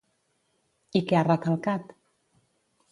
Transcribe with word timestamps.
I 0.99 1.03
què 1.11 1.21
ha 1.21 1.21
recalcat? 1.29 1.97